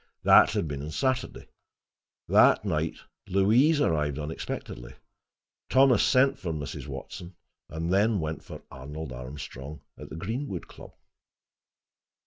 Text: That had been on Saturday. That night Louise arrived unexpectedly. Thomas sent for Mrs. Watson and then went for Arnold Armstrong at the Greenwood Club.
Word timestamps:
That 0.23 0.49
had 0.53 0.67
been 0.67 0.81
on 0.81 0.89
Saturday. 0.89 1.47
That 2.27 2.65
night 2.65 2.97
Louise 3.27 3.79
arrived 3.79 4.17
unexpectedly. 4.17 4.95
Thomas 5.69 6.01
sent 6.01 6.39
for 6.39 6.51
Mrs. 6.51 6.87
Watson 6.87 7.35
and 7.69 7.93
then 7.93 8.19
went 8.19 8.43
for 8.43 8.63
Arnold 8.71 9.11
Armstrong 9.13 9.81
at 9.99 10.09
the 10.09 10.15
Greenwood 10.15 10.67
Club. 10.67 10.93